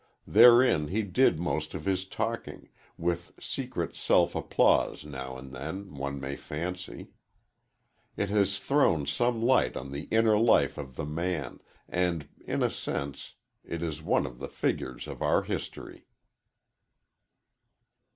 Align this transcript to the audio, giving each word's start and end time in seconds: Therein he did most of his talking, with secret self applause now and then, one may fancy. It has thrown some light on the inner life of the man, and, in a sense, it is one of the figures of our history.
Therein 0.25 0.87
he 0.87 1.03
did 1.03 1.39
most 1.39 1.75
of 1.75 1.85
his 1.85 2.07
talking, 2.07 2.69
with 2.97 3.33
secret 3.39 3.95
self 3.95 4.33
applause 4.33 5.05
now 5.05 5.37
and 5.37 5.53
then, 5.53 5.93
one 5.93 6.19
may 6.19 6.35
fancy. 6.35 7.11
It 8.17 8.29
has 8.29 8.57
thrown 8.57 9.05
some 9.05 9.43
light 9.43 9.77
on 9.77 9.91
the 9.91 10.05
inner 10.05 10.39
life 10.39 10.79
of 10.79 10.95
the 10.95 11.05
man, 11.05 11.59
and, 11.87 12.27
in 12.39 12.63
a 12.63 12.71
sense, 12.71 13.35
it 13.63 13.83
is 13.83 14.01
one 14.01 14.25
of 14.25 14.39
the 14.39 14.49
figures 14.49 15.05
of 15.05 15.21
our 15.21 15.43
history. 15.43 16.07